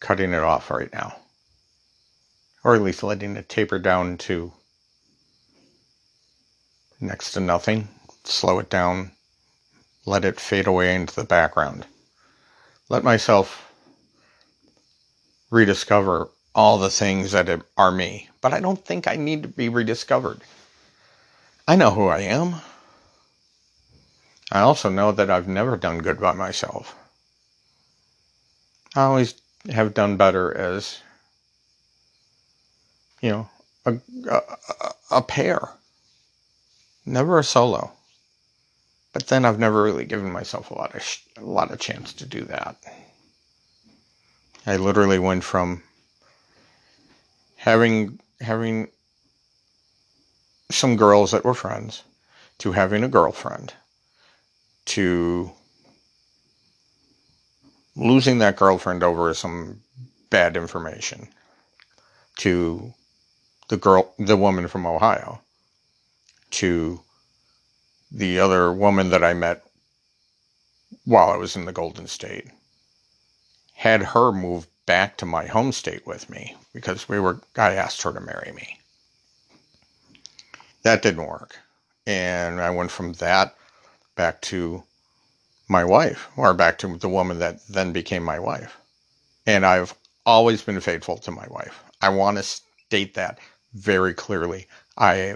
cutting 0.01 0.34
it 0.34 0.43
off 0.43 0.69
right 0.69 0.91
now. 0.91 1.15
Or 2.65 2.75
at 2.75 2.81
least 2.81 3.03
letting 3.03 3.38
it 3.38 3.48
taper 3.48 3.79
down 3.79 4.17
to 4.17 4.51
next 7.05 7.31
to 7.33 7.39
nothing. 7.39 7.88
Slow 8.24 8.59
it 8.59 8.69
down. 8.69 9.12
Let 10.05 10.25
it 10.25 10.39
fade 10.39 10.67
away 10.67 10.93
into 10.95 11.15
the 11.15 11.24
background. 11.24 11.85
Let 12.89 13.03
myself 13.03 13.71
rediscover 15.50 16.29
all 16.53 16.77
the 16.77 16.89
things 16.89 17.31
that 17.31 17.62
are 17.77 17.91
me, 17.91 18.29
but 18.41 18.53
I 18.53 18.59
don't 18.59 18.83
think 18.83 19.07
I 19.07 19.15
need 19.15 19.41
to 19.43 19.47
be 19.50 19.69
rediscovered. 19.69 20.41
I 21.67 21.75
know 21.75 21.91
who 21.91 22.07
I 22.07 22.19
am. 22.19 22.55
I 24.51 24.62
also 24.62 24.89
know 24.89 25.12
that 25.12 25.30
I've 25.30 25.47
never 25.47 25.75
done 25.75 25.99
good 25.99 26.19
by 26.19 26.34
myself. 26.34 26.95
I 28.95 29.03
always 29.03 29.36
have 29.69 29.93
done 29.93 30.15
better 30.15 30.56
as, 30.56 31.01
you 33.21 33.32
know, 33.32 33.49
a, 33.86 33.95
a, 34.30 34.41
a 35.12 35.21
pair, 35.21 35.69
never 37.06 37.39
a 37.39 37.44
solo. 37.44 37.91
But 39.13 39.28
then 39.28 39.46
I've 39.46 39.60
never 39.60 39.82
really 39.84 40.06
given 40.06 40.32
myself 40.32 40.72
a 40.72 40.76
lot 40.76 40.96
of 40.96 41.02
sh- 41.02 41.24
a 41.38 41.41
lot 41.41 41.72
of 41.72 41.80
chance 41.80 42.12
to 42.13 42.26
do 42.26 42.41
that. 42.46 42.76
I 44.65 44.78
literally 44.78 45.20
went 45.20 45.44
from 45.44 45.84
having 47.56 48.20
having 48.41 48.89
some 50.72 50.98
girls 50.98 51.32
that 51.32 51.46
were 51.46 51.54
friends 51.54 52.04
to 52.58 52.72
having 52.72 53.04
a 53.04 53.08
girlfriend 53.08 53.74
to 54.86 55.52
losing 57.96 58.39
that 58.39 58.58
girlfriend 58.58 59.04
over 59.04 59.34
some 59.34 59.82
bad 60.30 60.58
information 60.58 61.28
to 62.38 62.94
the 63.70 63.78
girl 63.78 64.13
the 64.20 64.36
woman 64.38 64.68
from 64.68 64.86
Ohio 64.86 65.39
to 66.51 67.01
the 68.12 68.39
other 68.39 68.71
woman 68.71 69.10
that 69.10 69.23
I 69.23 69.34
met 69.34 69.63
while 71.03 71.29
I 71.29 71.38
was 71.38 71.55
in 71.55 71.65
the 71.65 71.73
Golden 71.73 72.08
State 72.08 72.47
had 73.73 74.01
her 74.01 74.31
move 74.31 74.67
back 74.86 75.17
to 75.17 75.25
my 75.25 75.45
home 75.45 75.71
state 75.71 76.05
with 76.08 76.29
me 76.29 76.55
because 76.73 77.10
we 77.10 77.19
were 77.19 77.41
I 77.58 77.73
asked 77.73 78.01
her 78.03 78.13
to 78.13 78.21
marry 78.21 78.51
me. 78.53 78.79
That 80.84 81.01
didn't 81.01 81.25
work. 81.25 81.58
And 82.08 82.62
I 82.62 82.69
went 82.69 82.91
from 82.91 83.13
that 83.13 83.55
back 84.15 84.41
to 84.41 84.84
my 85.67 85.84
wife 85.84 86.29
or 86.38 86.53
back 86.53 86.77
to 86.79 86.97
the 86.97 87.10
woman 87.10 87.39
that 87.39 87.65
then 87.67 87.91
became 87.91 88.23
my 88.23 88.39
wife. 88.39 88.77
And 89.45 89.65
I've 89.65 89.95
always 90.25 90.62
been 90.62 90.79
faithful 90.79 91.17
to 91.17 91.31
my 91.31 91.47
wife. 91.49 91.84
I 92.01 92.10
want 92.10 92.38
to 92.38 92.43
state 92.43 93.15
that 93.15 93.39
very 93.73 94.13
clearly. 94.13 94.67
I 94.97 95.36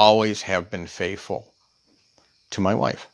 always 0.00 0.42
have 0.42 0.70
been 0.70 0.86
faithful 0.86 1.52
to 2.50 2.60
my 2.60 2.74
wife. 2.74 3.06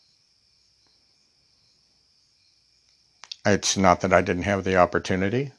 It's 3.44 3.76
not 3.76 4.00
that 4.00 4.12
I 4.12 4.22
didn't 4.22 4.44
have 4.44 4.64
the 4.64 4.76
opportunity 4.76 5.52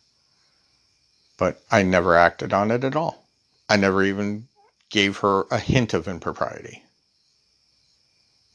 but 1.38 1.62
I 1.72 1.84
never 1.84 2.18
acted 2.18 2.52
on 2.52 2.72
it 2.72 2.84
at 2.84 2.96
all. 2.96 3.24
I 3.70 3.78
never 3.78 4.04
even 4.04 4.48
gave 4.90 5.18
her 5.18 5.46
a 5.52 5.60
hint 5.60 5.94
of 5.94 6.08
impropriety. 6.08 6.84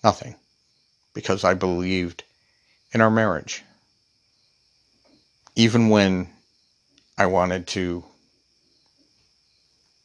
Nothing. 0.03 0.35
Because 1.15 1.45
I 1.45 1.55
believed 1.55 2.25
in 2.93 3.01
our 3.01 3.11
marriage. 3.11 3.63
Even 5.55 5.91
when 5.91 6.29
I 7.17 7.27
wanted 7.27 7.67
to 7.69 8.05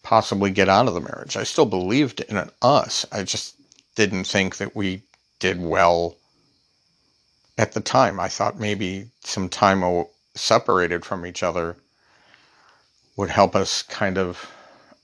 possibly 0.08 0.50
get 0.50 0.70
out 0.70 0.88
of 0.88 0.94
the 0.94 1.02
marriage, 1.02 1.36
I 1.36 1.44
still 1.44 1.66
believed 1.66 2.22
in 2.22 2.50
us. 2.62 3.06
I 3.12 3.24
just 3.24 3.56
didn't 3.96 4.24
think 4.24 4.56
that 4.56 4.74
we 4.74 5.02
did 5.40 5.62
well 5.62 6.16
at 7.58 7.74
the 7.74 7.82
time. 7.82 8.18
I 8.18 8.30
thought 8.30 8.58
maybe 8.58 9.10
some 9.20 9.50
time 9.50 10.06
separated 10.34 11.04
from 11.04 11.26
each 11.26 11.44
other 11.44 11.76
would 13.18 13.30
help 13.30 13.54
us 13.54 13.82
kind 13.82 14.18
of, 14.18 14.50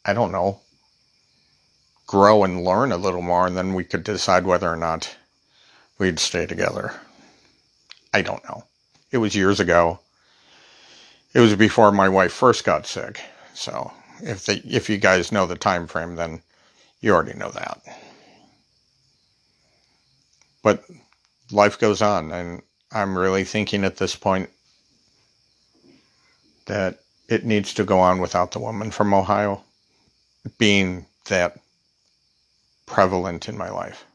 I 0.05 0.13
don't 0.13 0.31
know, 0.31 0.61
grow 2.07 2.45
and 2.45 2.63
learn 2.63 2.93
a 2.93 2.97
little 2.97 3.21
more, 3.21 3.45
and 3.45 3.57
then 3.57 3.73
we 3.73 3.83
could 3.83 4.05
decide 4.05 4.45
whether 4.45 4.71
or 4.71 4.77
not 4.77 5.17
we'd 5.97 6.17
stay 6.17 6.45
together. 6.45 6.93
I 8.13 8.21
don't 8.21 8.43
know. 8.45 8.63
It 9.11 9.17
was 9.17 9.35
years 9.35 9.59
ago. 9.59 9.99
It 11.33 11.41
was 11.41 11.57
before 11.57 11.91
my 11.91 12.07
wife 12.07 12.31
first 12.31 12.63
got 12.63 12.87
sick. 12.87 13.19
So 13.53 13.91
if 14.23 14.45
they, 14.45 14.55
if 14.65 14.89
you 14.89 14.97
guys 14.97 15.31
know 15.31 15.45
the 15.45 15.55
time 15.55 15.87
frame, 15.87 16.15
then 16.15 16.41
you 17.01 17.13
already 17.13 17.37
know 17.37 17.49
that. 17.51 17.81
But 20.63 20.83
life 21.51 21.77
goes 21.77 22.01
on, 22.01 22.31
and 22.31 22.61
I'm 22.91 23.17
really 23.17 23.43
thinking 23.43 23.83
at 23.83 23.97
this 23.97 24.15
point 24.15 24.49
that 26.65 26.99
it 27.27 27.45
needs 27.45 27.73
to 27.73 27.83
go 27.83 27.99
on 27.99 28.19
without 28.19 28.51
the 28.51 28.59
woman 28.59 28.91
from 28.91 29.13
Ohio 29.13 29.63
being 30.57 31.05
that 31.25 31.59
prevalent 32.85 33.49
in 33.49 33.57
my 33.57 33.69
life. 33.69 34.05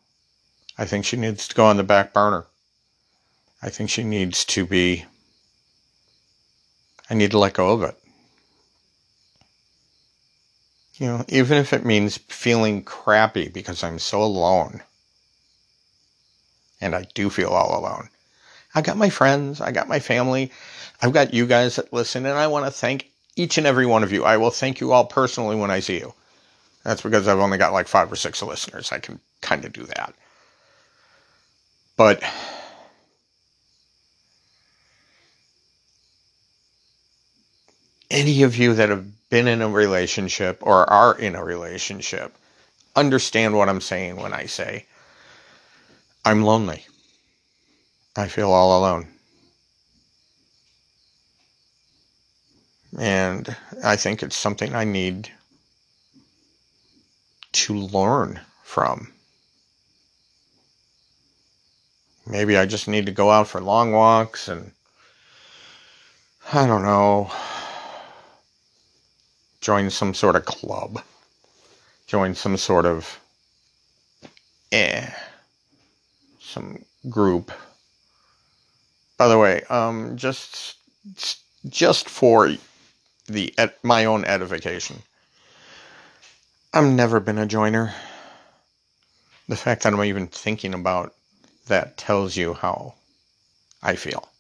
I 0.79 0.85
think 0.85 1.05
she 1.05 1.17
needs 1.17 1.49
to 1.49 1.55
go 1.55 1.67
on 1.67 1.77
the 1.77 1.83
back 1.83 2.13
burner. 2.13 2.47
I 3.63 3.71
think 3.71 3.91
she 3.91 4.05
needs 4.05 4.45
to 4.47 4.65
be, 4.65 5.05
I 7.11 7.15
need 7.15 7.33
to 7.33 7.39
let 7.39 7.55
go 7.55 7.71
of 7.73 7.83
it. 7.83 7.99
You 10.99 11.07
know, 11.07 11.25
even 11.29 11.59
if 11.59 11.73
it 11.73 11.85
means 11.85 12.19
feeling 12.29 12.83
crappy 12.83 13.49
because 13.49 13.85
I'm 13.85 14.01
so 14.01 14.21
alone. 14.21 14.83
And 16.81 16.95
I 16.95 17.07
do 17.15 17.31
feel 17.31 17.51
all 17.51 17.79
alone. 17.79 18.09
I 18.75 18.83
got 18.83 18.97
my 18.97 19.09
friends, 19.09 19.61
I 19.61 19.73
got 19.73 19.89
my 19.89 20.01
family, 20.01 20.53
I've 21.01 21.13
got 21.13 21.33
you 21.33 21.47
guys 21.47 21.77
that 21.77 21.93
listen, 21.93 22.27
and 22.27 22.37
I 22.37 22.49
want 22.49 22.67
to 22.67 22.71
thank 22.71 23.11
each 23.37 23.59
and 23.59 23.67
every 23.67 23.87
one 23.87 24.03
of 24.03 24.13
you. 24.13 24.25
I 24.25 24.37
will 24.37 24.51
thank 24.51 24.81
you 24.81 24.93
all 24.93 25.07
personally 25.07 25.57
when 25.57 25.71
I 25.71 25.81
see 25.81 25.99
you. 25.99 26.13
That's 26.83 27.03
because 27.03 27.29
I've 27.29 27.39
only 27.39 27.59
got 27.59 27.73
like 27.73 27.89
five 27.89 28.11
or 28.11 28.17
six 28.17 28.43
listeners. 28.43 28.91
I 28.93 28.99
can 28.99 29.21
kind 29.41 29.65
of 29.65 29.73
do 29.73 29.85
that. 29.85 30.15
But 31.97 32.23
any 38.11 38.43
of 38.43 38.57
you 38.57 38.75
that 38.75 38.89
have 38.89 39.07
been 39.31 39.49
in 39.49 39.63
a 39.63 39.69
relationship 39.69 40.59
or 40.63 40.89
are 40.91 41.19
in 41.19 41.35
a 41.35 41.45
relationship 41.45 42.35
understand 42.97 43.57
what 43.57 43.69
I'm 43.69 43.81
saying 43.81 44.17
when 44.17 44.33
I 44.33 44.47
say 44.47 44.87
I'm 46.25 46.43
lonely. 46.43 46.85
I 48.17 48.29
feel 48.29 48.51
all 48.51 48.79
alone. 48.79 49.09
And 52.99 53.55
I 53.85 53.97
think 53.97 54.23
it's 54.23 54.37
something 54.37 54.75
I 54.75 54.85
need 54.85 55.31
to 57.53 57.75
learn 57.75 58.41
from. 58.63 59.13
Maybe 62.27 62.57
I 62.57 62.67
just 62.67 62.89
need 62.89 63.07
to 63.07 63.13
go 63.13 63.31
out 63.31 63.49
for 63.49 63.61
long 63.61 63.93
walks 63.93 64.49
and 64.49 64.73
I 66.53 66.67
don't 66.67 66.83
know, 66.83 67.31
join 69.69 69.91
some 69.91 70.15
sort 70.15 70.35
of 70.35 70.47
club, 70.47 71.03
join 72.07 72.35
some 72.35 72.57
sort 72.57 72.87
of 72.87 73.21
eh, 74.73 75.11
some 76.41 76.83
group. 77.11 77.53
By 79.19 79.29
the 79.29 79.37
way, 79.37 79.65
um, 79.69 80.17
just 80.17 80.79
just 81.69 82.09
for 82.09 82.55
the 83.27 83.55
my 83.83 84.07
own 84.07 84.25
edification, 84.25 85.03
I've 86.73 86.91
never 86.91 87.21
been 87.21 87.37
a 87.37 87.45
joiner. 87.45 87.93
The 89.51 89.57
fact 89.57 89.83
that 89.83 89.93
I'm 89.93 90.03
even 90.03 90.29
thinking 90.29 90.73
about 90.73 91.13
that 91.67 91.99
tells 91.99 92.39
you 92.39 92.55
how 92.55 92.95
I 93.83 93.97
feel. 93.97 94.31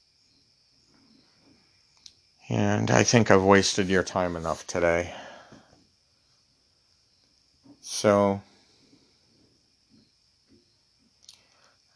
And 2.48 2.90
I 2.90 3.04
think 3.04 3.30
I've 3.30 3.42
wasted 3.42 3.88
your 3.88 4.02
time 4.02 4.34
enough 4.34 4.66
today. 4.66 5.12
So, 7.82 8.40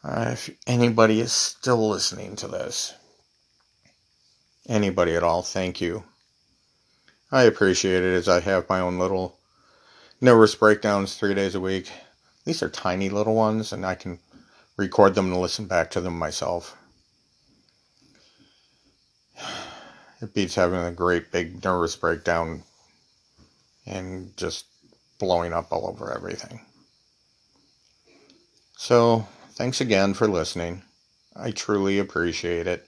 uh, 0.03 0.29
if 0.33 0.49
anybody 0.67 1.21
is 1.21 1.31
still 1.31 1.89
listening 1.89 2.35
to 2.35 2.47
this, 2.47 2.93
anybody 4.67 5.15
at 5.15 5.23
all, 5.23 5.41
thank 5.41 5.81
you. 5.81 6.03
I 7.31 7.43
appreciate 7.43 8.03
it 8.03 8.15
as 8.15 8.29
I 8.29 8.41
have 8.41 8.69
my 8.69 8.79
own 8.79 8.99
little 8.99 9.39
nervous 10.21 10.53
breakdowns 10.53 11.15
three 11.15 11.33
days 11.33 11.55
a 11.55 11.59
week. 11.59 11.91
These 12.45 12.61
are 12.61 12.69
tiny 12.69 13.09
little 13.09 13.33
ones, 13.33 13.71
and 13.73 13.83
I 13.83 13.95
can 13.95 14.19
record 14.77 15.15
them 15.15 15.31
and 15.31 15.41
listen 15.41 15.65
back 15.65 15.89
to 15.91 16.01
them 16.01 16.19
myself. 16.19 16.77
It 20.23 20.33
beats 20.33 20.55
having 20.55 20.79
a 20.79 20.89
great 20.89 21.33
big 21.33 21.65
nervous 21.65 21.97
breakdown 21.97 22.63
and 23.85 24.35
just 24.37 24.65
blowing 25.19 25.51
up 25.51 25.69
all 25.69 25.85
over 25.85 26.13
everything. 26.15 26.61
So, 28.77 29.27
thanks 29.51 29.81
again 29.81 30.13
for 30.13 30.29
listening. 30.29 30.83
I 31.35 31.51
truly 31.51 31.99
appreciate 31.99 32.67
it. 32.67 32.87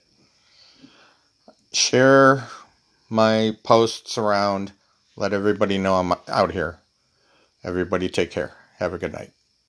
Share 1.74 2.48
my 3.10 3.54
posts 3.64 4.16
around. 4.16 4.72
Let 5.14 5.34
everybody 5.34 5.76
know 5.76 5.96
I'm 5.96 6.14
out 6.28 6.52
here. 6.52 6.78
Everybody 7.62 8.08
take 8.08 8.30
care. 8.30 8.54
Have 8.78 8.94
a 8.94 8.98
good 8.98 9.12
night. 9.12 9.35